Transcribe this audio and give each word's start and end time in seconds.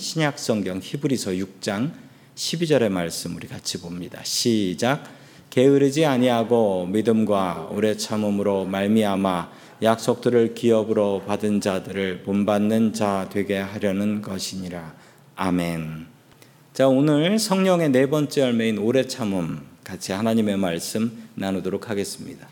신약 0.00 0.38
성경 0.38 0.80
히브리서 0.82 1.32
6장 1.32 1.92
12절의 2.34 2.88
말씀 2.88 3.36
우리 3.36 3.46
같이 3.46 3.78
봅니다. 3.82 4.18
시작. 4.24 5.04
게으르지 5.50 6.06
아니하고 6.06 6.86
믿음과 6.86 7.68
오래 7.70 7.94
참음으로 7.94 8.64
말미암아 8.64 9.50
약속들을 9.82 10.54
기업으로 10.54 11.24
받은 11.26 11.60
자들을 11.60 12.22
본받는 12.22 12.94
자 12.94 13.28
되게 13.30 13.58
하려는 13.58 14.22
것이니라. 14.22 14.94
아멘. 15.36 16.06
자, 16.72 16.88
오늘 16.88 17.38
성령의 17.38 17.90
네 17.90 18.08
번째 18.08 18.40
열매인 18.40 18.78
오래 18.78 19.06
참음 19.06 19.60
같이 19.84 20.12
하나님의 20.12 20.56
말씀 20.56 21.28
나누도록 21.34 21.90
하겠습니다. 21.90 22.48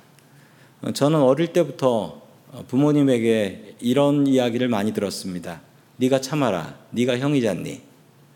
저는 0.93 1.19
어릴 1.19 1.55
때부터 1.55 2.21
부모님에게 2.69 3.77
이런 3.80 4.27
이야기를 4.27 4.69
많이 4.69 4.93
들었습니다. 4.93 5.62
네가 5.99 6.21
참아라. 6.21 6.75
네가 6.91 7.19
형이잖니. 7.19 7.83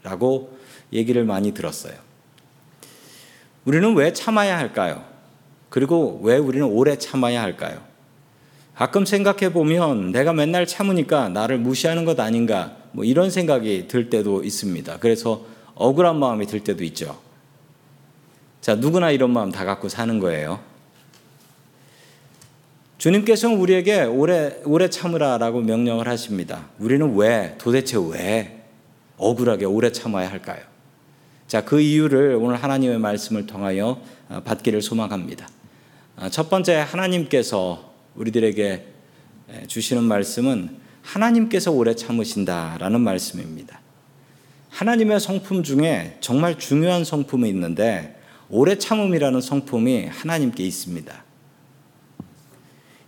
라고 0.02 0.56
얘기를 0.92 1.24
많이 1.24 1.52
들었어요. 1.54 1.94
우리는 3.64 3.94
왜 3.94 4.12
참아야 4.12 4.58
할까요? 4.58 5.04
그리고 5.68 6.20
왜 6.22 6.36
우리는 6.36 6.66
오래 6.66 6.98
참아야 6.98 7.40
할까요? 7.40 7.80
가끔 8.74 9.04
생각해 9.04 9.52
보면 9.52 10.12
내가 10.12 10.32
맨날 10.32 10.66
참으니까 10.66 11.28
나를 11.28 11.58
무시하는 11.58 12.04
것 12.04 12.18
아닌가 12.18 12.76
뭐 12.92 13.04
이런 13.04 13.30
생각이 13.30 13.86
들 13.86 14.10
때도 14.10 14.42
있습니다. 14.42 14.98
그래서 14.98 15.44
억울한 15.74 16.18
마음이 16.18 16.46
들 16.46 16.60
때도 16.60 16.82
있죠. 16.84 17.18
자, 18.60 18.74
누구나 18.74 19.10
이런 19.10 19.30
마음 19.30 19.50
다 19.50 19.64
갖고 19.64 19.88
사는 19.88 20.18
거예요. 20.18 20.60
주님께서는 23.02 23.58
우리에게 23.58 24.02
오래, 24.02 24.60
오래 24.64 24.88
참으라라고 24.88 25.60
명령을 25.60 26.06
하십니다. 26.06 26.68
우리는 26.78 27.16
왜, 27.16 27.56
도대체 27.58 27.98
왜 27.98 28.62
억울하게 29.16 29.64
오래 29.64 29.90
참아야 29.90 30.30
할까요? 30.30 30.60
자, 31.48 31.64
그 31.64 31.80
이유를 31.80 32.38
오늘 32.40 32.62
하나님의 32.62 33.00
말씀을 33.00 33.48
통하여 33.48 34.00
어, 34.28 34.42
받기를 34.44 34.82
소망합니다. 34.82 35.48
어, 36.14 36.28
첫 36.28 36.48
번째, 36.48 36.76
하나님께서 36.76 37.92
우리들에게 38.14 38.86
주시는 39.66 40.04
말씀은 40.04 40.76
하나님께서 41.02 41.72
오래 41.72 41.96
참으신다라는 41.96 43.00
말씀입니다. 43.00 43.80
하나님의 44.70 45.18
성품 45.18 45.64
중에 45.64 46.18
정말 46.20 46.56
중요한 46.56 47.02
성품이 47.04 47.48
있는데 47.48 48.16
오래 48.48 48.78
참음이라는 48.78 49.40
성품이 49.40 50.06
하나님께 50.06 50.62
있습니다. 50.62 51.31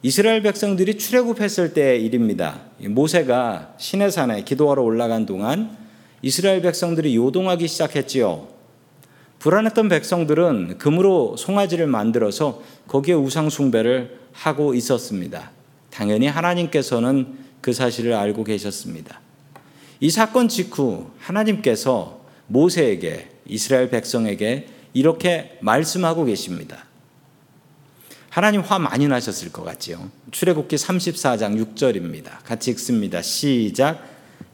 이스라엘 0.07 0.43
백성들이 0.43 0.99
출애굽했을 0.99 1.73
때의 1.73 2.05
일입니다. 2.05 2.61
모세가 2.79 3.73
시내산에 3.79 4.45
기도하러 4.45 4.83
올라간 4.83 5.25
동안 5.25 5.79
이스라엘 6.21 6.61
백성들이 6.61 7.17
요동하기 7.17 7.67
시작했지요. 7.67 8.47
불안했던 9.39 9.89
백성들은 9.89 10.77
금으로 10.77 11.39
송아지를 11.39 11.87
만들어서 11.87 12.61
거기에 12.87 13.15
우상 13.15 13.49
숭배를 13.49 14.19
하고 14.35 14.75
있었습니다. 14.75 15.53
당연히 15.89 16.27
하나님께서는 16.27 17.39
그 17.63 17.73
사실을 17.73 18.13
알고 18.13 18.45
계셨습니다. 18.45 19.23
이 20.01 20.11
사건 20.11 20.49
직후 20.49 21.07
하나님께서 21.19 22.21
모세에게 22.49 23.31
이스라엘 23.47 23.89
백성에게 23.89 24.67
이렇게 24.93 25.57
말씀하고 25.63 26.27
계십니다. 26.27 26.85
하나님 28.35 28.63
화 28.63 28.81
많이 28.81 29.07
나셨을 29.07 29.53
것 29.53 29.63
같지요. 29.63 30.11
출애굽기 30.33 30.75
34장 30.75 31.57
6절입니다. 31.77 32.43
같이 32.45 32.73
읽습니다. 32.73 33.23
시작. 33.23 34.05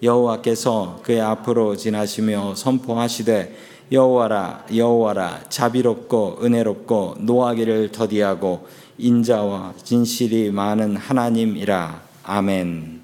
여호와께서 0.02 1.00
그의 1.02 1.22
앞으로 1.22 1.74
지나시며 1.76 2.56
선포하시되 2.56 3.56
여호와라 3.90 4.66
여호와라 4.74 5.44
자비롭고 5.48 6.40
은혜롭고 6.42 7.16
노하기를 7.20 7.90
더디하고 7.92 8.68
인자와 8.98 9.72
진실이 9.82 10.50
많은 10.50 10.96
하나님이라. 10.96 12.02
아멘. 12.24 13.00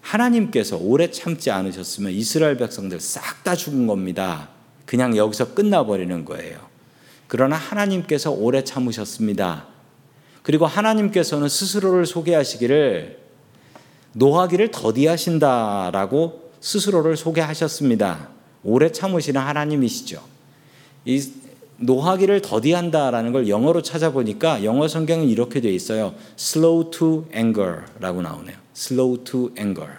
하나님께서 0.00 0.76
오래 0.76 1.08
참지 1.12 1.52
않으셨으면 1.52 2.10
이스라엘 2.10 2.56
백성들 2.56 2.98
싹 2.98 3.44
다 3.44 3.54
죽은 3.54 3.86
겁니다. 3.86 4.48
그냥 4.86 5.16
여기서 5.16 5.54
끝나버리는 5.54 6.24
거예요. 6.24 6.67
그러나 7.28 7.56
하나님께서 7.56 8.30
오래 8.30 8.64
참으셨습니다. 8.64 9.66
그리고 10.42 10.66
하나님께서는 10.66 11.48
스스로를 11.48 12.06
소개하시기를 12.06 13.18
노하기를 14.14 14.70
더디하신다라고 14.70 16.50
스스로를 16.60 17.16
소개하셨습니다. 17.16 18.30
오래 18.64 18.90
참으시는 18.90 19.40
하나님이시죠. 19.40 20.22
이 21.04 21.30
노하기를 21.76 22.42
더디한다라는 22.42 23.32
걸 23.32 23.48
영어로 23.48 23.82
찾아보니까 23.82 24.64
영어 24.64 24.88
성경은 24.88 25.28
이렇게 25.28 25.60
되어 25.60 25.70
있어요. 25.70 26.14
slow 26.36 26.90
to 26.90 27.26
anger라고 27.34 28.22
나오네요. 28.22 28.56
slow 28.74 29.22
to 29.22 29.50
anger. 29.56 29.92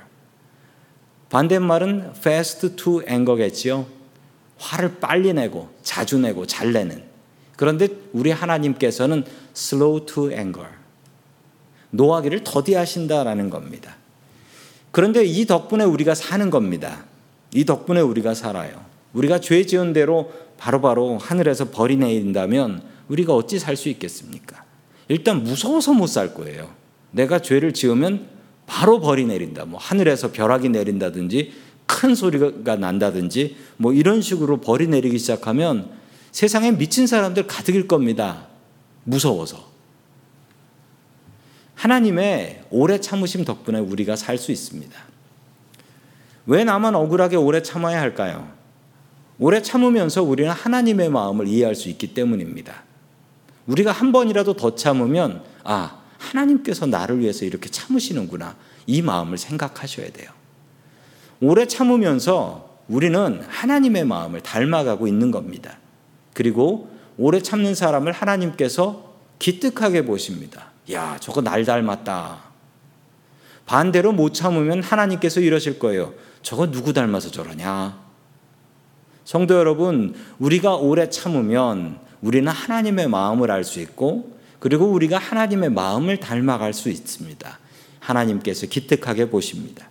반대말은 1.29 2.13
fast 2.17 2.75
to 2.75 3.01
anger겠지요. 3.07 3.85
화를 4.57 4.99
빨리 4.99 5.31
내고 5.31 5.69
자주 5.83 6.17
내고 6.17 6.45
잘 6.45 6.73
내는. 6.73 7.08
그런데 7.59 7.89
우리 8.13 8.31
하나님께서는 8.31 9.25
slow 9.53 10.05
to 10.05 10.31
anger. 10.31 10.69
노하기를 11.89 12.45
더디하신다라는 12.45 13.49
겁니다. 13.49 13.97
그런데 14.91 15.25
이 15.25 15.45
덕분에 15.45 15.83
우리가 15.83 16.15
사는 16.15 16.49
겁니다. 16.49 17.03
이 17.53 17.65
덕분에 17.65 17.99
우리가 17.99 18.33
살아요. 18.33 18.85
우리가 19.11 19.41
죄 19.41 19.65
지은 19.65 19.91
대로 19.91 20.31
바로 20.57 20.79
바로 20.79 21.17
하늘에서 21.17 21.69
벌이 21.69 21.97
내린다면 21.97 22.81
우리가 23.09 23.35
어찌 23.35 23.59
살 23.59 23.75
수 23.75 23.89
있겠습니까? 23.89 24.63
일단 25.09 25.43
무서워서 25.43 25.91
못 25.91 26.07
살 26.07 26.33
거예요. 26.33 26.69
내가 27.11 27.39
죄를 27.39 27.73
지으면 27.73 28.27
바로 28.67 29.01
벌이 29.01 29.25
내린다. 29.25 29.65
뭐 29.65 29.77
하늘에서 29.81 30.31
벼락이 30.31 30.69
내린다든지 30.69 31.51
큰 31.85 32.15
소리가 32.15 32.77
난다든지 32.77 33.57
뭐 33.75 33.91
이런 33.91 34.21
식으로 34.21 34.61
벌이 34.61 34.87
내리기 34.87 35.19
시작하면 35.19 35.98
세상에 36.31 36.71
미친 36.71 37.07
사람들 37.07 37.47
가득일 37.47 37.87
겁니다. 37.87 38.47
무서워서. 39.03 39.69
하나님의 41.75 42.65
오래 42.69 42.99
참으심 42.99 43.45
덕분에 43.45 43.79
우리가 43.79 44.15
살 44.15 44.37
수 44.37 44.51
있습니다. 44.51 44.93
왜 46.45 46.63
나만 46.63 46.95
억울하게 46.95 47.37
오래 47.37 47.61
참아야 47.61 47.99
할까요? 47.99 48.51
오래 49.37 49.61
참으면서 49.61 50.21
우리는 50.21 50.51
하나님의 50.51 51.09
마음을 51.09 51.47
이해할 51.47 51.75
수 51.75 51.89
있기 51.89 52.13
때문입니다. 52.13 52.83
우리가 53.67 53.91
한 53.91 54.11
번이라도 54.11 54.55
더 54.55 54.75
참으면, 54.75 55.43
아, 55.63 55.99
하나님께서 56.17 56.85
나를 56.85 57.19
위해서 57.19 57.45
이렇게 57.45 57.69
참으시는구나. 57.69 58.57
이 58.85 59.01
마음을 59.01 59.37
생각하셔야 59.37 60.11
돼요. 60.11 60.31
오래 61.39 61.65
참으면서 61.65 62.77
우리는 62.89 63.41
하나님의 63.47 64.03
마음을 64.05 64.41
닮아가고 64.41 65.07
있는 65.07 65.31
겁니다. 65.31 65.78
그리고 66.39 66.89
오래 67.17 67.41
참는 67.41 67.75
사람을 67.75 68.13
하나님께서 68.13 69.13
기특하게 69.39 70.05
보십니다. 70.05 70.67
야, 70.89 71.17
저거 71.19 71.41
날 71.41 71.65
닮았다. 71.65 72.43
반대로 73.65 74.13
못 74.13 74.33
참으면 74.33 74.81
하나님께서 74.81 75.41
이러실 75.41 75.79
거예요. 75.79 76.13
저거 76.41 76.71
누구 76.71 76.93
닮아서 76.93 77.29
저러냐? 77.29 77.99
성도 79.25 79.55
여러분, 79.55 80.15
우리가 80.39 80.77
오래 80.77 81.09
참으면 81.09 81.99
우리는 82.21 82.49
하나님의 82.49 83.09
마음을 83.09 83.51
알 83.51 83.65
수 83.65 83.81
있고, 83.81 84.39
그리고 84.59 84.85
우리가 84.85 85.17
하나님의 85.17 85.71
마음을 85.71 86.21
닮아갈 86.21 86.73
수 86.73 86.87
있습니다. 86.87 87.59
하나님께서 87.99 88.65
기특하게 88.67 89.29
보십니다. 89.29 89.89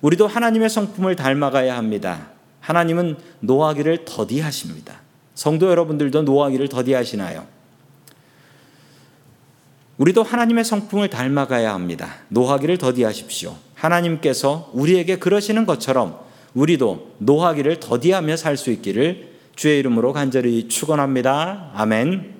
우리도 0.00 0.26
하나님의 0.26 0.68
성품을 0.70 1.14
닮아가야 1.14 1.76
합니다. 1.76 2.30
하나님은 2.58 3.16
노하기를 3.38 4.06
더디하십니다. 4.06 4.93
성도 5.34 5.68
여러분들도 5.68 6.22
노하기를 6.22 6.68
더디하시나요? 6.68 7.46
우리도 9.98 10.22
하나님의 10.22 10.64
성품을 10.64 11.08
닮아가야 11.10 11.72
합니다. 11.72 12.16
노하기를 12.28 12.78
더디하십시오. 12.78 13.56
하나님께서 13.74 14.70
우리에게 14.72 15.18
그러시는 15.18 15.66
것처럼 15.66 16.18
우리도 16.54 17.16
노하기를 17.18 17.80
더디하며 17.80 18.36
살 18.36 18.56
수 18.56 18.70
있기를 18.70 19.34
주의 19.56 19.78
이름으로 19.78 20.12
간절히 20.12 20.68
축원합니다. 20.68 21.70
아멘. 21.74 22.34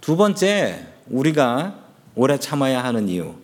두 0.00 0.16
번째, 0.16 0.86
우리가 1.08 1.78
오래 2.14 2.38
참아야 2.38 2.82
하는 2.82 3.08
이유. 3.08 3.34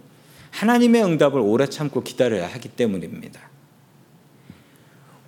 하나님의 0.50 1.04
응답을 1.04 1.40
오래 1.40 1.66
참고 1.66 2.02
기다려야 2.02 2.48
하기 2.48 2.70
때문입니다. 2.70 3.40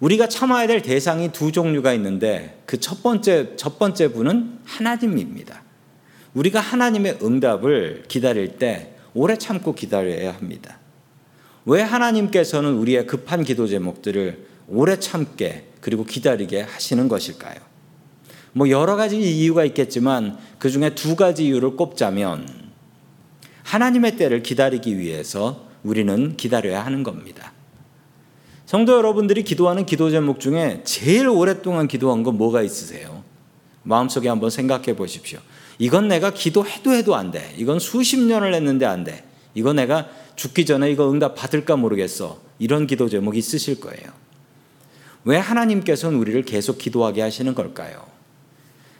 우리가 0.01 0.29
참아야 0.29 0.67
될 0.67 0.83
대상이 0.83 1.31
두 1.31 1.53
종류가 1.53 1.93
있는데 1.95 2.63
그 2.67 2.79
첫 2.79 3.03
번째 3.03 3.55
첫 3.57 3.79
번째 3.79 4.09
분은 4.09 4.61
하나님입니다. 4.65 5.63
우리가 6.35 6.61
하나님의 6.61 7.19
응답을 7.23 8.05
기다릴 8.09 8.57
때 8.59 8.95
오래 9.15 9.37
참고 9.37 9.75
기다려야 9.75 10.35
합니다. 10.35 10.79
왜 11.67 11.83
하나님께서는 11.83 12.75
우리의 12.75 13.07
급한 13.07 13.45
기도 13.45 13.67
제목들을 13.67 14.47
오래 14.69 14.99
참게 14.99 15.67
그리고 15.81 16.05
기다리게 16.05 16.63
하시는 16.63 17.09
것일까요? 17.09 17.57
뭐 18.53 18.71
여러 18.71 18.97
가지 18.97 19.21
이유가 19.21 19.65
있겠지만 19.65 20.39
그 20.59 20.71
중에 20.71 20.95
두 20.95 21.17
가지 21.17 21.47
이유를 21.47 21.77
꼽자면 21.77 22.49
하나님의 23.65 24.17
때를 24.17 24.43
기다리기 24.43 24.99
위해서 24.99 25.69
우리는 25.83 26.37
기다려야 26.37 26.85
하는 26.85 27.03
겁니다. 27.03 27.53
성도 28.71 28.93
여러분들이 28.93 29.43
기도하는 29.43 29.85
기도 29.85 30.13
제목 30.13 30.39
중에 30.39 30.83
제일 30.85 31.27
오랫동안 31.27 31.89
기도한 31.89 32.23
건 32.23 32.39
뭐가 32.39 32.63
있으세요? 32.63 33.25
마음속에 33.83 34.29
한번 34.29 34.49
생각해 34.49 34.95
보십시오. 34.95 35.41
이건 35.81 36.07
내가 36.07 36.31
기도해도 36.31 36.95
해도 36.95 37.17
안 37.17 37.33
돼. 37.33 37.53
이건 37.57 37.81
수십 37.81 38.21
년을 38.21 38.55
했는데 38.55 38.87
안 38.87 39.03
돼. 39.03 39.25
이거 39.57 39.73
내가 39.73 40.09
죽기 40.37 40.67
전에 40.67 40.89
이거 40.89 41.11
응답 41.11 41.35
받을까 41.35 41.75
모르겠어. 41.75 42.39
이런 42.61 42.87
기도 42.87 43.09
제목이 43.09 43.41
있으실 43.41 43.81
거예요. 43.81 44.07
왜 45.25 45.37
하나님께서는 45.37 46.17
우리를 46.17 46.41
계속 46.45 46.79
기도하게 46.79 47.23
하시는 47.23 47.53
걸까요? 47.57 48.07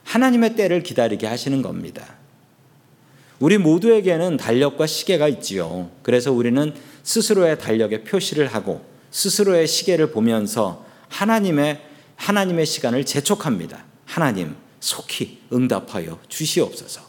하나님의 0.03 0.57
때를 0.57 0.83
기다리게 0.83 1.27
하시는 1.27 1.61
겁니다. 1.61 2.15
우리 3.39 3.57
모두에게는 3.57 4.35
달력과 4.35 4.85
시계가 4.85 5.29
있지요. 5.29 5.91
그래서 6.03 6.33
우리는 6.33 6.73
스스로의 7.03 7.57
달력에 7.57 8.03
표시를 8.03 8.47
하고 8.47 8.90
스스로의 9.11 9.67
시계를 9.67 10.11
보면서 10.11 10.85
하나님의 11.09 11.85
하나님의 12.15 12.65
시간을 12.65 13.05
재촉합니다. 13.05 13.83
하나님 14.05 14.55
속히 14.79 15.41
응답하여 15.51 16.19
주시옵소서. 16.27 17.01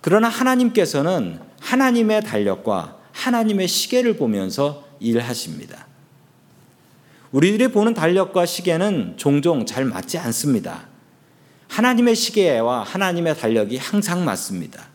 그러나 0.00 0.28
하나님께서는 0.28 1.40
하나님의 1.60 2.22
달력과 2.22 2.98
하나님의 3.12 3.68
시계를 3.68 4.16
보면서 4.16 4.86
일하십니다. 5.00 5.86
우리들이 7.32 7.68
보는 7.68 7.94
달력과 7.94 8.46
시계는 8.46 9.14
종종 9.16 9.66
잘 9.66 9.84
맞지 9.84 10.18
않습니다. 10.18 10.88
하나님의 11.68 12.14
시계와 12.14 12.82
하나님의 12.84 13.36
달력이 13.36 13.76
항상 13.78 14.24
맞습니다. 14.24 14.88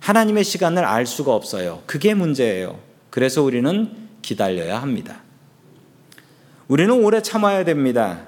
하나님의 0.00 0.44
시간을 0.44 0.84
알 0.84 1.06
수가 1.06 1.34
없어요. 1.34 1.82
그게 1.86 2.14
문제예요. 2.14 2.78
그래서 3.10 3.42
우리는 3.42 4.05
기다려야 4.26 4.82
합니다. 4.82 5.22
우리는 6.66 6.92
오래 6.92 7.22
참아야 7.22 7.64
됩니다. 7.64 8.26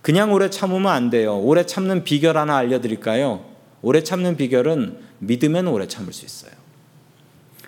그냥 0.00 0.32
오래 0.32 0.48
참으면 0.48 0.86
안 0.86 1.10
돼요. 1.10 1.38
오래 1.38 1.66
참는 1.66 2.04
비결 2.04 2.38
하나 2.38 2.56
알려드릴까요? 2.56 3.44
오래 3.82 4.04
참는 4.04 4.36
비결은 4.36 4.98
믿으면 5.18 5.66
오래 5.66 5.88
참을 5.88 6.12
수 6.12 6.24
있어요. 6.24 6.52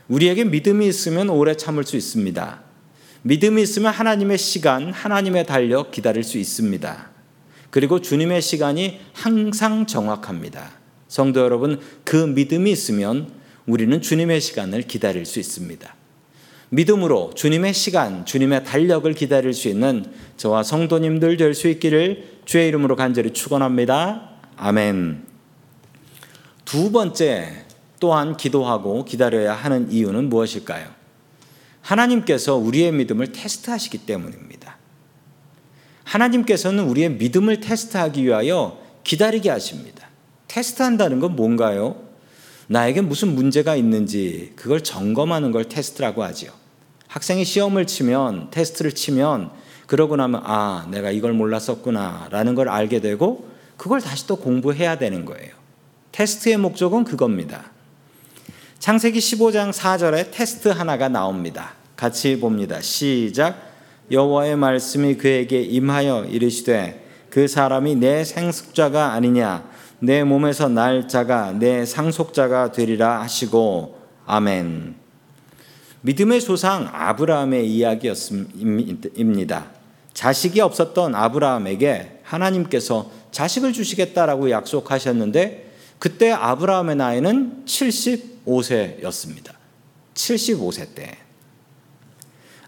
우리에게 0.07 0.45
믿음이 0.45 0.87
있으면 0.87 1.31
오래 1.31 1.57
참을 1.57 1.83
수 1.85 1.97
있습니다. 1.97 2.63
믿음이 3.23 3.63
있으면 3.63 3.93
하나님의 3.93 4.39
시간, 4.39 4.93
하나님의 4.93 5.47
달력 5.47 5.91
기다릴 5.91 6.23
수 6.23 6.39
있습니다. 6.39 7.11
그리고 7.71 8.01
주님의 8.01 8.41
시간이 8.41 9.01
항상 9.13 9.87
정확합니다. 9.87 10.71
성도 11.09 11.41
여러분, 11.41 11.81
그 12.05 12.17
믿음이 12.17 12.71
있으면 12.71 13.33
우리는 13.67 14.01
주님의 14.01 14.41
시간을 14.41 14.83
기다릴 14.83 15.27
수 15.27 15.41
있습니다. 15.41 16.04
믿음으로 16.75 17.33
주님의 17.35 17.73
시간, 17.73 18.27
주님의 18.27 18.65
달력을 18.65 19.13
기다릴 19.15 19.55
수 19.55 19.69
있는 19.69 20.05
저와 20.37 20.65
성도님들 20.65 21.37
될 21.37 21.55
수 21.55 21.69
있기를 21.69 22.41
주의 22.45 22.67
이름으로 22.69 22.97
간절히 22.97 23.33
축원합니다. 23.33 24.31
아멘. 24.57 25.25
두 26.65 26.91
번째 26.91 27.65
또한 28.01 28.37
기도하고 28.37 29.05
기다려야 29.05 29.55
하는 29.55 29.91
이유는 29.93 30.29
무엇일까요? 30.29 30.89
하나님께서 31.81 32.57
우리의 32.57 32.93
믿음을 32.93 33.31
테스트하시기 33.33 33.99
때문입니다. 33.99 34.77
하나님께서는 36.03 36.85
우리의 36.85 37.13
믿음을 37.13 37.61
테스트하기 37.61 38.25
위하여 38.25 38.81
기다리게 39.05 39.49
하십니다. 39.49 40.09
테스트한다는 40.49 41.21
건 41.21 41.37
뭔가요? 41.37 42.03
나에게 42.67 43.01
무슨 43.01 43.35
문제가 43.35 43.77
있는지 43.77 44.53
그걸 44.57 44.83
점검하는 44.83 45.53
걸 45.53 45.69
테스트라고 45.69 46.25
하지요. 46.25 46.64
학생이 47.15 47.45
시험을 47.45 47.87
치면 47.87 48.49
테스트를 48.51 48.91
치면 48.91 49.53
그러고 49.87 50.17
나면 50.17 50.43
아 50.45 50.89
내가 50.91 51.13
이걸 51.13 51.33
몰랐었구나라는 51.33 52.57
걸 52.57 52.69
알게 52.69 53.01
되고 53.01 53.49
그걸 53.77 54.01
다시 54.01 54.27
또 54.27 54.35
공부해야 54.35 54.99
되는 54.99 55.25
거예요. 55.25 55.53
테스트의 56.11 56.57
목적은 56.57 57.05
그겁니다. 57.05 57.71
창세기 58.81 59.21
15장 59.21 59.73
4절에 59.73 60.33
테스트 60.33 60.67
하나가 60.67 61.09
나옵니다. 61.09 61.75
같이 61.95 62.41
봅니다. 62.41 62.81
시작. 62.81 63.63
여호와의 64.11 64.57
말씀이 64.57 65.15
그에게 65.17 65.63
임하여 65.63 66.25
이르시되 66.25 67.07
그 67.31 67.47
사람이 67.47 67.95
내 67.95 68.25
생숙자가 68.25 69.13
아니냐 69.13 69.71
내 70.01 70.25
몸에서 70.25 70.69
날 70.69 71.07
자가 71.07 71.53
내 71.53 71.87
상속자가 71.87 72.73
되리라 72.73 73.23
하시고 73.23 74.01
아멘. 74.27 75.04
믿음의 76.07 76.43
조상 76.43 76.87
아브라함의 76.93 77.67
이야기였습니다. 77.67 79.71
자식이 80.13 80.61
없었던 80.61 81.15
아브라함에게 81.15 82.21
하나님께서 82.23 83.11
자식을 83.31 83.73
주시겠다라고 83.73 84.51
약속하셨는데 84.51 85.73
그때 85.99 86.31
아브라함의 86.31 86.97
나이는 86.97 87.63
75세였습니다. 87.65 89.55
75세 90.13 90.95
때. 90.95 91.17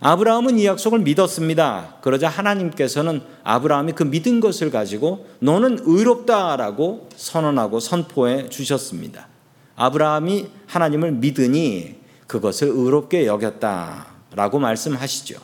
아브라함은 0.00 0.58
이 0.58 0.64
약속을 0.64 1.00
믿었습니다. 1.00 1.96
그러자 2.00 2.30
하나님께서는 2.30 3.20
아브라함이 3.44 3.92
그 3.92 4.04
믿은 4.04 4.40
것을 4.40 4.70
가지고 4.70 5.26
너는 5.40 5.80
의롭다라고 5.82 7.10
선언하고 7.14 7.80
선포해 7.80 8.48
주셨습니다. 8.48 9.28
아브라함이 9.76 10.46
하나님을 10.66 11.12
믿으니 11.12 12.05
그것을 12.26 12.68
의롭게 12.68 13.26
여겼다라고 13.26 14.58
말씀하시죠. 14.58 15.40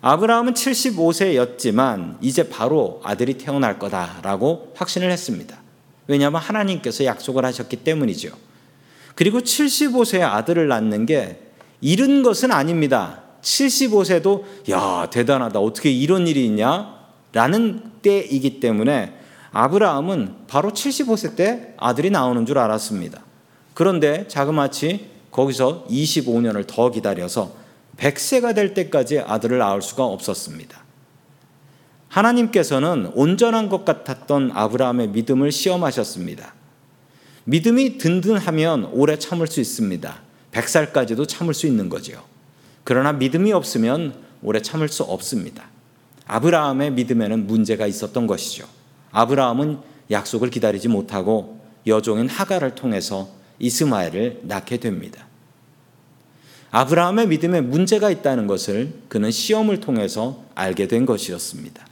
아브라함은 0.00 0.52
75세였지만 0.52 2.18
이제 2.20 2.48
바로 2.48 3.00
아들이 3.04 3.34
태어날 3.38 3.78
거다라고 3.78 4.72
확신을 4.76 5.10
했습니다. 5.10 5.58
왜냐하면 6.06 6.42
하나님께서 6.42 7.06
약속을 7.06 7.44
하셨기 7.46 7.76
때문이죠. 7.76 8.30
그리고 9.14 9.40
75세의 9.40 10.22
아들을 10.22 10.68
낳는 10.68 11.06
게 11.06 11.40
이른 11.80 12.22
것은 12.22 12.52
아닙니다. 12.52 13.22
75세도 13.40 14.44
야 14.70 15.08
대단하다 15.10 15.58
어떻게 15.60 15.90
이런 15.90 16.26
일이 16.26 16.44
있냐 16.46 16.94
라는 17.32 17.92
때이기 18.02 18.60
때문에 18.60 19.18
아브라함은 19.52 20.34
바로 20.48 20.70
75세 20.70 21.36
때 21.36 21.74
아들이 21.78 22.10
나오는 22.10 22.44
줄 22.44 22.58
알았습니다. 22.58 23.22
그런데 23.72 24.26
자그마치 24.28 25.13
거기서 25.34 25.86
25년을 25.90 26.64
더 26.66 26.92
기다려서 26.92 27.56
100세가 27.96 28.54
될 28.54 28.72
때까지 28.72 29.18
아들을 29.18 29.58
낳을 29.58 29.82
수가 29.82 30.04
없었습니다. 30.04 30.84
하나님께서는 32.06 33.10
온전한 33.14 33.68
것 33.68 33.84
같았던 33.84 34.52
아브라함의 34.54 35.08
믿음을 35.08 35.50
시험하셨습니다. 35.50 36.54
믿음이 37.44 37.98
든든하면 37.98 38.90
오래 38.92 39.18
참을 39.18 39.48
수 39.48 39.60
있습니다. 39.60 40.22
100살까지도 40.52 41.26
참을 41.26 41.52
수 41.52 41.66
있는 41.66 41.88
거지요. 41.88 42.22
그러나 42.84 43.12
믿음이 43.12 43.52
없으면 43.52 44.14
오래 44.40 44.62
참을 44.62 44.88
수 44.88 45.02
없습니다. 45.02 45.64
아브라함의 46.26 46.92
믿음에는 46.92 47.48
문제가 47.48 47.88
있었던 47.88 48.28
것이죠. 48.28 48.68
아브라함은 49.10 49.78
약속을 50.12 50.50
기다리지 50.50 50.86
못하고 50.86 51.58
여종인 51.88 52.28
하가를 52.28 52.76
통해서 52.76 53.28
이스마엘을 53.58 54.40
낳게 54.42 54.78
됩니다. 54.78 55.26
아브라함의 56.70 57.28
믿음에 57.28 57.60
문제가 57.60 58.10
있다는 58.10 58.46
것을 58.46 58.92
그는 59.08 59.30
시험을 59.30 59.80
통해서 59.80 60.44
알게 60.54 60.88
된 60.88 61.06
것이었습니다. 61.06 61.86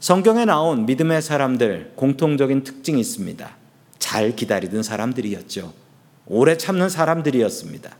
성경에 0.00 0.44
나온 0.44 0.86
믿음의 0.86 1.22
사람들 1.22 1.92
공통적인 1.94 2.64
특징이 2.64 3.00
있습니다. 3.00 3.56
잘 4.00 4.34
기다리던 4.34 4.82
사람들이었죠. 4.82 5.72
오래 6.26 6.58
참는 6.58 6.88
사람들이었습니다. 6.88 7.96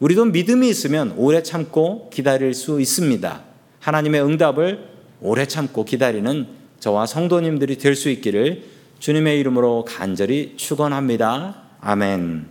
우리도 0.00 0.24
믿음이 0.26 0.68
있으면 0.68 1.14
오래 1.16 1.44
참고 1.44 2.10
기다릴 2.10 2.54
수 2.54 2.80
있습니다. 2.80 3.42
하나님의 3.78 4.24
응답을 4.24 4.88
오래 5.20 5.46
참고 5.46 5.84
기다리는 5.84 6.48
저와 6.80 7.06
성도님들이 7.06 7.78
될 7.78 7.94
수 7.94 8.08
있기를 8.10 8.64
주님의 8.98 9.38
이름으로 9.38 9.84
간절히 9.84 10.54
축원합니다. 10.56 11.61
아멘. 11.84 12.46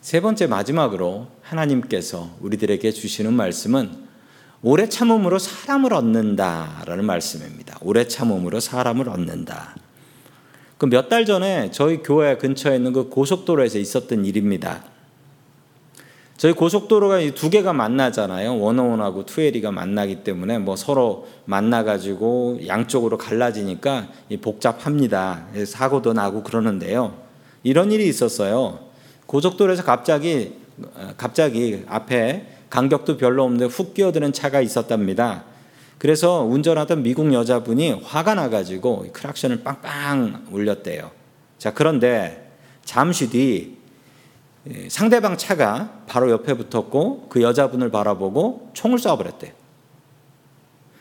세 0.00 0.20
번째 0.22 0.46
마지막으로 0.46 1.28
하나님께서 1.42 2.30
우리들에게 2.40 2.90
주시는 2.90 3.34
말씀은 3.34 4.08
오래 4.62 4.88
참음으로 4.88 5.38
사람을 5.38 5.92
얻는다라는 5.92 7.04
말씀입니다. 7.04 7.76
오래 7.82 8.08
참음으로 8.08 8.60
사람을 8.60 9.10
얻는다. 9.10 9.76
그 10.78 10.86
몇 10.86 11.10
달 11.10 11.26
전에 11.26 11.70
저희 11.70 11.98
교회 12.02 12.38
근처에 12.38 12.76
있는 12.76 12.94
그 12.94 13.10
고속도로에서 13.10 13.78
있었던 13.78 14.24
일입니다. 14.24 14.82
저희 16.42 16.54
고속도로가 16.54 17.20
이 17.20 17.30
두 17.36 17.50
개가 17.50 17.72
만나잖아요. 17.72 18.58
원어원하고 18.58 19.26
투에리가 19.26 19.70
만나기 19.70 20.24
때문에 20.24 20.58
뭐 20.58 20.74
서로 20.74 21.28
만나가지고 21.44 22.66
양쪽으로 22.66 23.16
갈라지니까 23.16 24.08
이 24.28 24.38
복잡합니다. 24.38 25.46
사고도 25.64 26.14
나고 26.14 26.42
그러는데요. 26.42 27.14
이런 27.62 27.92
일이 27.92 28.08
있었어요. 28.08 28.80
고속도로에서 29.26 29.84
갑자기 29.84 30.54
갑자기 31.16 31.84
앞에 31.86 32.48
간격도 32.70 33.18
별로 33.18 33.44
없는데 33.44 33.66
훅 33.66 33.94
끼어드는 33.94 34.32
차가 34.32 34.60
있었답니다. 34.60 35.44
그래서 35.98 36.42
운전하던 36.42 37.04
미국 37.04 37.32
여자분이 37.32 38.00
화가 38.02 38.34
나가지고 38.34 39.06
크락션을 39.12 39.62
빵빵 39.62 40.46
울렸대요. 40.50 41.12
자 41.58 41.72
그런데 41.72 42.50
잠시 42.84 43.30
뒤 43.30 43.76
예, 43.76 43.81
상대방 44.88 45.36
차가 45.36 46.02
바로 46.06 46.30
옆에 46.30 46.54
붙었고 46.54 47.28
그 47.28 47.42
여자분을 47.42 47.90
바라보고 47.90 48.70
총을 48.74 48.98
쏴버렸대요. 48.98 49.50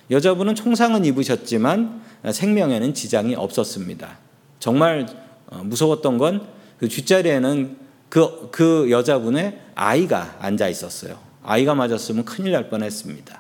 여자분은 0.10 0.56
총상은 0.56 1.06
입으셨지만 1.06 2.02
생명에는 2.32 2.94
지장이 2.94 3.36
없었습니다. 3.36 4.18
정말 4.60 5.08
어, 5.48 5.62
무서웠던 5.64 6.18
건 6.18 6.62
그 6.82 6.90
뒷자리에는 6.90 7.78
그, 8.10 8.50
그 8.52 8.90
여자분의 8.90 9.60
아이가 9.76 10.36
앉아 10.40 10.68
있었어요. 10.68 11.20
아이가 11.44 11.76
맞았으면 11.76 12.26
큰일 12.26 12.54
날 12.54 12.72
뻔했습니다. 12.72 13.40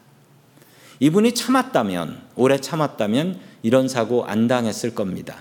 이분이 0.99 1.33
참았다면, 1.33 2.21
오래 2.35 2.59
참았다면 2.59 3.39
이런 3.63 3.87
사고 3.87 4.25
안 4.25 4.47
당했을 4.47 4.93
겁니다. 4.93 5.37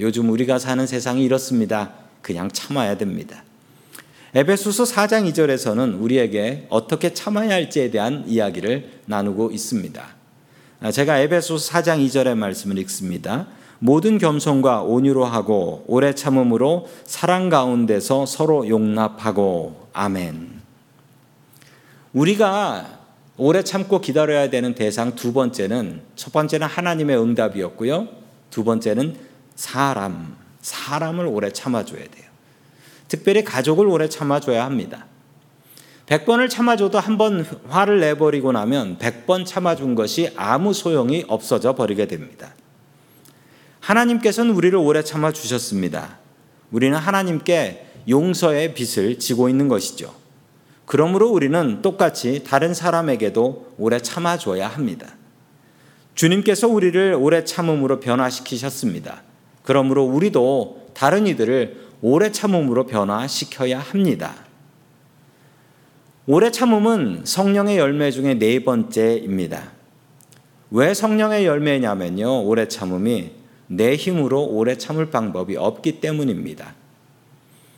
요즘 0.00 0.28
우리가 0.28 0.58
사는 0.58 0.84
세상이 0.84 1.22
이렇습니다. 1.22 1.92
그냥 2.20 2.50
참아야 2.50 2.98
됩니다. 2.98 3.44
에베소서 4.36 4.84
4장 4.84 5.26
2절에서는 5.30 5.98
우리에게 5.98 6.66
어떻게 6.68 7.14
참아야 7.14 7.54
할지에 7.54 7.90
대한 7.90 8.22
이야기를 8.26 9.00
나누고 9.06 9.50
있습니다. 9.50 10.06
제가 10.92 11.20
에베소서 11.20 11.72
4장 11.72 12.06
2절의 12.06 12.34
말씀을 12.34 12.76
읽습니다. 12.80 13.46
모든 13.78 14.18
겸손과 14.18 14.82
온유로 14.82 15.24
하고 15.24 15.84
오래 15.86 16.14
참음으로 16.14 16.86
사랑 17.04 17.48
가운데서 17.48 18.26
서로 18.26 18.68
용납하고 18.68 19.88
아멘. 19.94 20.60
우리가 22.12 22.98
오래 23.38 23.64
참고 23.64 24.02
기다려야 24.02 24.50
되는 24.50 24.74
대상 24.74 25.14
두 25.14 25.32
번째는 25.32 26.02
첫 26.14 26.34
번째는 26.34 26.66
하나님의 26.66 27.16
응답이었고요. 27.18 28.08
두 28.50 28.64
번째는 28.64 29.16
사람, 29.54 30.36
사람을 30.60 31.24
오래 31.24 31.50
참아줘야 31.50 32.00
돼요. 32.00 32.35
특별히 33.08 33.44
가족을 33.44 33.86
오래 33.86 34.08
참아줘야 34.08 34.64
합니다. 34.64 35.06
100번을 36.06 36.48
참아줘도 36.48 36.98
한 37.00 37.18
번 37.18 37.44
화를 37.68 38.00
내버리고 38.00 38.52
나면 38.52 38.98
100번 38.98 39.44
참아준 39.44 39.94
것이 39.94 40.30
아무 40.36 40.72
소용이 40.72 41.24
없어져 41.28 41.74
버리게 41.74 42.06
됩니다. 42.06 42.54
하나님께서는 43.80 44.54
우리를 44.54 44.76
오래 44.78 45.02
참아주셨습니다. 45.02 46.18
우리는 46.70 46.96
하나님께 46.96 47.86
용서의 48.08 48.74
빚을 48.74 49.18
지고 49.18 49.48
있는 49.48 49.68
것이죠. 49.68 50.14
그러므로 50.84 51.30
우리는 51.30 51.82
똑같이 51.82 52.44
다른 52.44 52.72
사람에게도 52.74 53.74
오래 53.78 53.98
참아줘야 53.98 54.68
합니다. 54.68 55.08
주님께서 56.14 56.68
우리를 56.68 57.16
오래 57.18 57.44
참음으로 57.44 58.00
변화시키셨습니다. 58.00 59.22
그러므로 59.64 60.04
우리도 60.04 60.90
다른 60.94 61.26
이들을 61.26 61.85
오래 62.02 62.30
참음으로 62.30 62.86
변화시켜야 62.86 63.78
합니다. 63.80 64.34
오래 66.26 66.50
참음은 66.50 67.22
성령의 67.24 67.78
열매 67.78 68.10
중에 68.10 68.34
네 68.34 68.64
번째입니다. 68.64 69.72
왜 70.70 70.92
성령의 70.92 71.46
열매냐면요. 71.46 72.44
오래 72.44 72.66
참음이 72.68 73.30
내 73.68 73.94
힘으로 73.96 74.44
오래 74.44 74.76
참을 74.76 75.10
방법이 75.10 75.56
없기 75.56 76.00
때문입니다. 76.00 76.74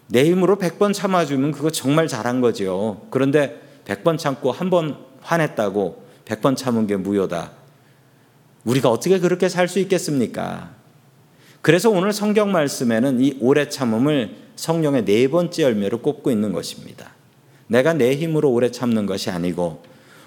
내 0.09 0.25
힘으로 0.25 0.57
100번 0.57 0.95
참아주면 0.95 1.53
그거 1.53 1.71
정말 1.71 2.09
잘한 2.09 2.41
거죠. 2.41 3.07
그런데 3.11 3.61
100번 3.87 4.19
참고 4.19 4.51
한 4.53 4.71
번 4.71 4.97
화냈다고 5.21 6.03
100번 6.25 6.57
참은 6.57 6.87
게 6.87 6.97
무효다. 6.97 7.53
우리가 8.65 8.89
어떻게 8.91 9.19
그렇게 9.19 9.49
살 9.49 9.69
수 9.69 9.79
있겠습니까? 9.81 10.71
그래서 11.69 11.91
오늘 11.91 12.15
성경 12.15 12.51
말씀에는 12.51 13.21
이 13.21 13.37
오래 13.41 13.69
참음을 13.69 14.35
성령의 14.57 15.05
네 15.05 15.29
번째 15.29 15.65
열매로 15.65 15.99
꼽고 16.01 16.31
있는 16.31 16.55
것입니다. 16.55 17.13
내가 17.67 17.93
내 17.93 18.17
힘으로 18.17 18.51
오래 18.51 18.71
참는 18.71 19.05
것이 19.05 19.29
아니고 19.29 19.83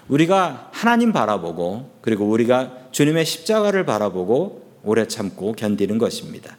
우리가 0.06 0.70
하나님 0.70 1.12
바라보고 1.12 1.98
그리고 2.00 2.26
우리가 2.26 2.86
주님의 2.92 3.24
십자가를 3.24 3.84
바라보고 3.84 4.62
오래 4.84 5.08
참고 5.08 5.52
견디는 5.52 5.98
것입니다. 5.98 6.56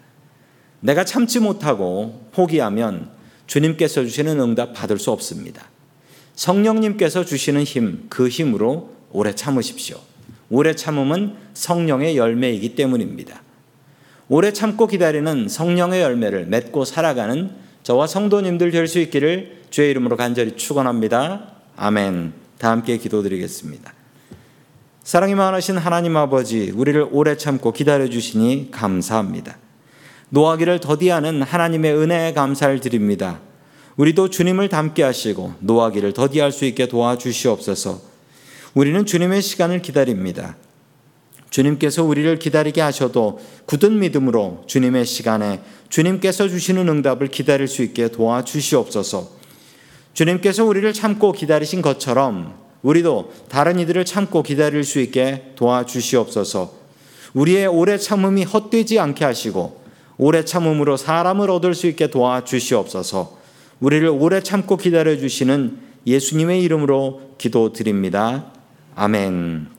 내가 0.82 1.06
참지 1.06 1.40
못하고 1.40 2.28
포기하면 2.34 3.10
주님께서 3.48 4.04
주시는 4.04 4.38
응답 4.38 4.74
받을 4.74 5.00
수 5.00 5.12
없습니다. 5.12 5.64
성령님께서 6.36 7.24
주시는 7.24 7.64
힘, 7.64 8.08
그 8.10 8.28
힘으로 8.28 8.90
오래 9.14 9.34
참으십시오. 9.34 9.96
오래 10.50 10.76
참음은 10.76 11.36
성령의 11.54 12.18
열매이기 12.18 12.76
때문입니다. 12.76 13.44
오래 14.36 14.52
참고 14.52 14.88
기다리는 14.88 15.48
성령의 15.48 16.02
열매를 16.02 16.48
맺고 16.48 16.86
살아가는 16.86 17.52
저와 17.84 18.08
성도님들 18.08 18.72
될 18.72 18.88
수 18.88 18.98
있기를 18.98 19.62
주의 19.70 19.92
이름으로 19.92 20.18
간절히 20.18 20.56
축원합니다. 20.56 21.52
아멘. 21.78 22.34
다 22.58 22.72
함께 22.72 22.98
기도드리겠습니다. 22.98 23.94
사랑이 25.04 25.36
많으신 25.36 25.78
하나님 25.78 26.18
아버지, 26.18 26.72
우리를 26.72 27.10
오래 27.12 27.38
참고 27.38 27.72
기다려 27.72 28.10
주시니 28.10 28.70
감사합니다. 28.72 29.56
노하기를 30.30 30.80
더디하는 30.80 31.44
하나님의 31.44 31.96
은혜에 31.96 32.34
감사를 32.34 32.80
드립니다. 32.80 33.40
우리도 33.98 34.32
주님을 34.32 34.68
닮게 34.68 35.04
하시고 35.04 35.54
노하기를 35.60 36.14
더디할 36.14 36.52
수 36.52 36.66
있게 36.66 36.88
도와주시옵소서. 36.88 38.02
우리는 38.74 39.06
주님의 39.06 39.44
시간을 39.44 39.84
기다립니다. 39.84 40.56
주님께서 41.54 42.04
우리를 42.04 42.40
기다리게 42.40 42.82
하셔도 42.82 43.40
굳은 43.66 44.00
믿음으로 44.00 44.64
주님의 44.66 45.06
시간에 45.06 45.62
주님께서 45.88 46.48
주시는 46.48 46.90
응답을 46.90 47.28
기다릴 47.28 47.68
수 47.68 47.84
있게 47.84 48.08
도와주시옵소서. 48.08 49.30
주님께서 50.16 50.66
우리를 50.66 50.92
참고 50.94 51.32
기다리신 51.32 51.84
것처럼 51.84 52.56
우리도 52.82 53.34
다른 53.50 53.78
이들을 53.78 54.04
참고 54.04 54.42
기다릴 54.42 54.84
수 54.84 55.00
있게 55.00 55.52
도와주시옵소서. 55.56 56.74
우리의 57.36 57.68
오래 57.68 58.00
참음이 58.00 58.46
헛되지 58.46 58.98
않게 58.98 59.24
하시고 59.24 59.80
오래 60.18 60.44
참음으로 60.44 60.98
사람을 60.98 61.52
얻을 61.52 61.76
수 61.76 61.86
있게 61.86 62.08
도와주시옵소서. 62.08 63.38
우리를 63.80 64.08
오래 64.10 64.42
참고 64.42 64.76
기다려 64.76 65.16
주시는 65.16 65.78
예수님의 66.08 66.64
이름으로 66.64 67.36
기도드립니다. 67.38 68.52
아멘. 68.96 69.68